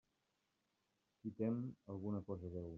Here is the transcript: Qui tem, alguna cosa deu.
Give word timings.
Qui 1.21 1.29
tem, 1.43 1.57
alguna 1.97 2.23
cosa 2.31 2.55
deu. 2.59 2.69